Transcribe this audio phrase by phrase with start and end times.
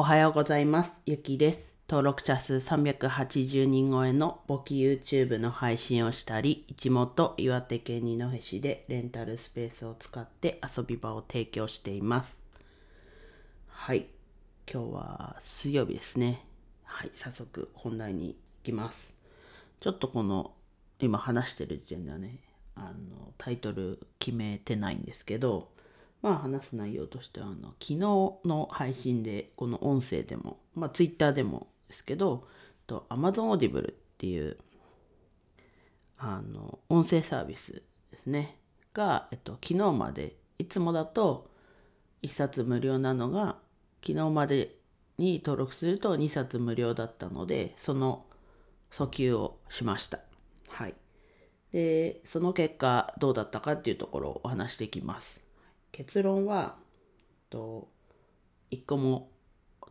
[0.00, 0.92] おはようございます。
[1.06, 1.74] ゆきです。
[1.88, 12.38] 登録者数380人超えの簿記 YouTube の配信をしたり、一元岩手県二戸市でレンタルスペースを使って遊び場を提供しています。
[13.66, 14.06] はい。
[14.72, 16.44] 今日は水曜日ですね。
[16.84, 17.10] はい。
[17.14, 19.12] 早速本題に行きます。
[19.80, 20.52] ちょっとこの
[21.00, 22.38] 今話してる時点ではね、
[22.76, 25.70] あのタイトル決めてないんですけど、
[26.22, 32.46] まあ話す内容としてはあの昨日の配信でこの音声でも、まあ、Twitter でもですけど
[32.86, 34.58] と Amazon Audible っていう
[36.18, 38.56] あの音声サービスですね。
[38.92, 41.50] が、えっと、昨日までいつもだと
[42.22, 43.56] 1冊無料なのが
[44.04, 44.74] 昨日まで
[45.18, 48.24] に登録すると2冊無料だったのでその
[48.90, 50.20] 訴求をしました。
[50.70, 50.94] はい。
[51.72, 55.47] でその結果どうだったかっていうところをお話していきます。
[55.98, 56.76] 結論は
[57.50, 57.88] と
[58.70, 59.32] 1個も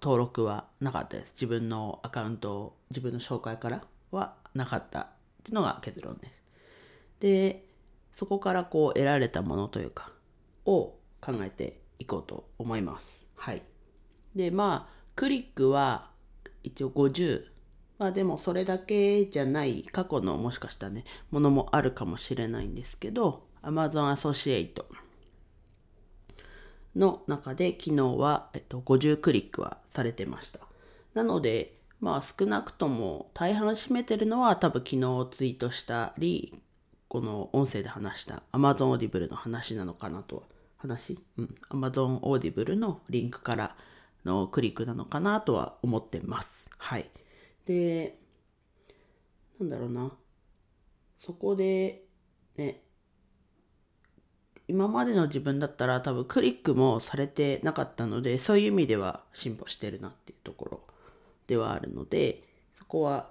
[0.02, 1.34] 登録はなかったです。
[1.34, 5.08] 自分のアカウントを自分の紹介からはなかったっ
[5.44, 6.44] ていうのが結論です。
[7.20, 7.66] で
[8.16, 10.14] そこからこう得られたものというか
[10.66, 13.06] を考えていこうと思います。
[13.36, 13.62] はい。
[14.34, 16.12] でまあクリックは
[16.64, 17.44] 一応50
[18.00, 24.86] まあでもそれだけじゃない過去のもしかしたらねものもあるかもしれないんですけど Amazon Associate
[26.98, 30.60] の中で昨日は、えっと、50クリックはされてました。
[31.14, 34.98] なので、まあ少なくとも大半占めてるのは多分昨日
[35.32, 36.60] ツイートしたり、
[37.08, 40.44] この音声で話した Amazon Audible の話なのかなと、
[40.78, 41.20] 話？
[41.38, 41.56] うん。
[41.70, 43.76] Amazon Audible のリンクから
[44.26, 46.66] のクリックなのかなとは思ってます。
[46.78, 47.10] はい。
[47.66, 48.20] で、
[49.60, 50.12] なんだろうな。
[51.20, 52.04] そこで、
[52.58, 52.84] ね、
[54.68, 60.82] 今までの自分だったら多分クリックもされてなかったのでそういう意味では進歩してるなっていうところ
[61.48, 62.44] ではあるので
[62.78, 63.30] そこは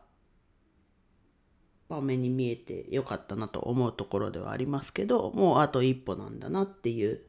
[1.89, 7.21] 場面に見えてよかったなと思うところではありますけどもうあと一歩なんだなっていう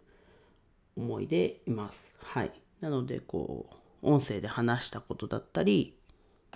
[0.96, 2.16] 思いでいます。
[2.24, 2.52] はい。
[2.82, 3.70] なのでこ
[4.02, 5.96] う音声で話したことだったり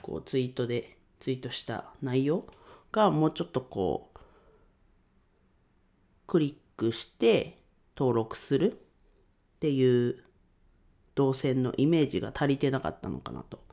[0.01, 2.45] こうツイートでツイートした内容
[2.91, 4.19] がもうちょっとこう
[6.25, 7.59] クリックして
[7.95, 8.75] 登録するっ
[9.59, 10.23] ていう
[11.13, 13.63] 動線のイメージが足りてなかったのかなと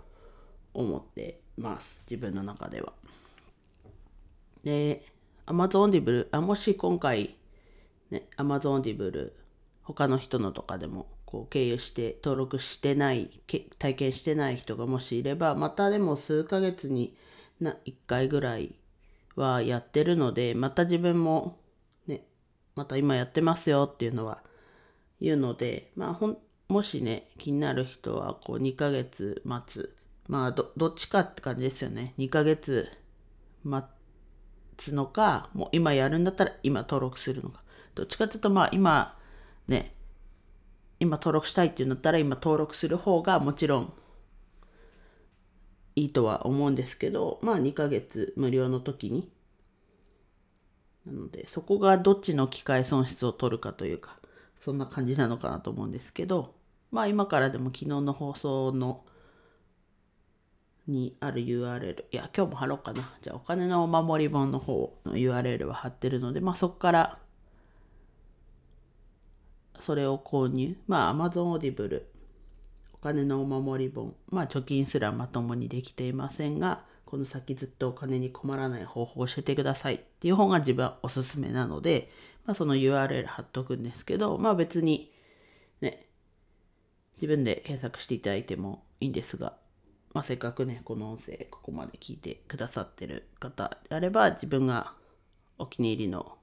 [0.75, 2.93] 思ってます自分の中では。
[4.63, 5.07] で
[5.47, 7.37] Amazon Audible あもし今回
[8.11, 9.33] ね Amazon Audible
[9.83, 13.31] 他の人のとかでもこう経由して登録してない
[13.79, 17.17] 体験してない人がもしいればまたでも数ヶ月に
[17.63, 17.77] 1
[18.07, 18.75] 回ぐらい
[19.35, 21.57] はやってるのでまた自分も
[22.79, 24.39] また今やってますよっていうのは
[25.21, 29.97] 言うので、まあ、ほんもしね気になる人はこう2ヶ月待つ。
[30.29, 32.15] まあどどっちかって感じですよね。
[32.19, 32.89] 2ヶ月
[33.65, 33.89] 待
[34.77, 37.63] つのかもう今やるんだったら今登録するのか。
[37.97, 39.19] どっちかっていうとまあ今
[39.67, 39.95] ね
[41.01, 43.93] 今登録したいっていうんだったら今登録する方がもちろん
[45.97, 49.33] いいとは思うんですけどまあ2ヶ月無料の時に
[51.09, 54.19] なのでそこがどっちの機械損失を取るかというか
[54.57, 56.55] そんな感じなのかなと思うんですけど
[56.91, 59.05] まあ今からでも昨日の放送の
[60.87, 63.13] にある URL いや今日も貼ろうかな。
[63.21, 67.19] じゃあお金のお守り本の方の URL は貼ってるのでまあそこから
[69.79, 70.77] それを購入。
[70.87, 72.03] まあ Amazon Audible
[72.95, 82.11] お金のお守り本まあ貯金すらまともにできていませんがこの先ずっとお金に困らない方法を教えてくださいっていう本が自分はおすすめなので、
[82.45, 85.11] まあ、その URL 貼っとくんですけど、まあ別に
[85.81, 86.05] ね、
[87.17, 89.55] 自分で検索していただいてもいいんですが、
[90.13, 94.93] まあせっかくね、この音声ここまで聞いてくださってる方であれば、自分が
[95.57, 96.37] お気に入りの、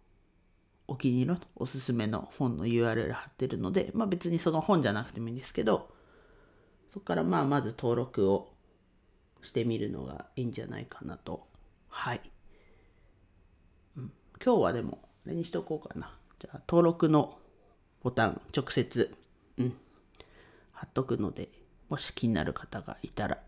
[0.87, 5.91] お気に入りのおすすめの本の URL 貼ってるので、まあ別にその本じゃなくてもいいんですけど、
[6.91, 8.54] そこからまあまず登録を
[9.45, 11.47] してみるのがいいんじゃないかなと。
[11.87, 12.21] はい。
[13.97, 14.11] うん、
[14.43, 16.13] 今日はでも、あれにしとこうかな。
[16.39, 17.37] じゃあ、登録の
[18.03, 19.15] ボタン、直接、
[19.57, 19.73] うん、
[20.73, 21.49] 貼っとくので、
[21.89, 23.39] もし気になる方がいたら、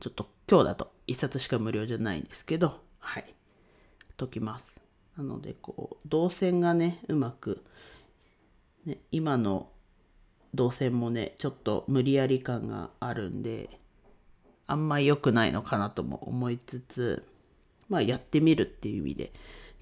[0.00, 3.34] ちょっと今日だと1冊しか無料じゃないんですけど、はい。
[4.16, 4.64] 解きます。
[5.16, 7.64] なので、こう、動線がね、うまく、
[8.84, 9.70] ね、今の
[10.54, 13.80] 動線もね、ちょっと無理やり感があるんで、
[14.66, 17.24] あんま良くないのかなとも思いつつ、
[17.88, 19.32] まあやってみるっていう意味で、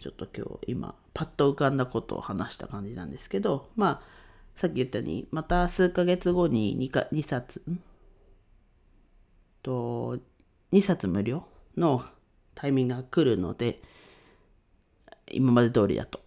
[0.01, 4.03] ちょっと今日今パッと浮かんだことを話した感じなんですけど、まあ
[4.55, 7.63] さっき言ったように、また数ヶ月後に 2, か2冊、
[9.63, 10.19] と
[10.73, 11.45] 2冊無料
[11.77, 12.05] の
[12.55, 13.81] タイミングが来るので
[15.31, 16.21] 今まで通りだと。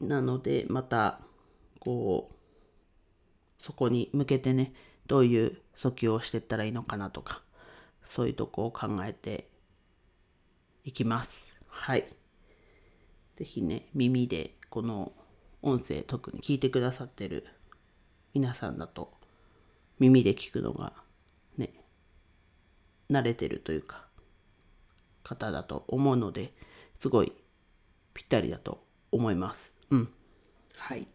[0.00, 1.20] なのでまた
[1.78, 4.72] こうそこに向けてね
[5.10, 7.42] どういう訴求をしていったらいいのかなとか
[8.00, 9.48] そういうとこを考えて
[10.84, 11.58] いきます。
[11.66, 12.06] はい。
[13.36, 15.12] 是非ね耳でこの
[15.62, 17.44] 音声特に聞いてくださってる
[18.34, 19.12] 皆さんだと
[19.98, 20.92] 耳で聞くのが
[21.58, 21.72] ね
[23.10, 24.06] 慣れてるというか
[25.24, 26.52] 方だと思うので
[27.00, 27.32] すごい
[28.14, 29.72] ぴったりだと思います。
[29.90, 30.08] うん。
[30.76, 31.08] はい。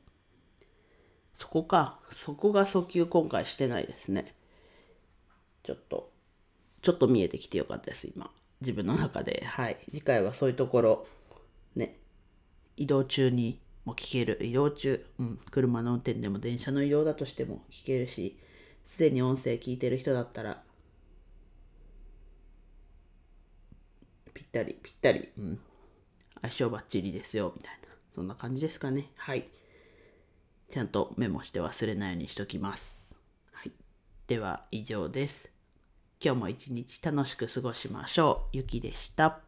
[1.36, 2.00] そこか。
[2.10, 4.36] そこが訴求今回してないですね。
[5.64, 6.12] ちょっと、
[6.82, 8.32] ちょっと見えてきてよかったです、今。
[8.62, 9.44] 自分の中で。
[9.46, 9.78] はい。
[9.92, 11.08] 次回はそういうところ、
[11.76, 11.98] ね、
[12.78, 14.40] 移動中にも聞ける。
[14.42, 18.40] 移動中、うん、車の運転でも電車の移動だとしても聞けるし、
[18.86, 20.64] すでに音声聞いてる人だったら、
[24.34, 25.60] ぴったり、ぴったり、うん、
[26.42, 27.90] 相性バッチリですよ、みたいな。
[28.14, 29.12] そんな感じですかね。
[29.16, 29.50] はい。
[30.70, 32.96] ちゃんとメモして忘れないようにしときます。
[33.52, 33.72] はい。
[34.28, 35.50] では以上です。
[36.24, 38.58] 今日も一日楽しく過ごしましょう。
[38.58, 39.45] ゆきでした。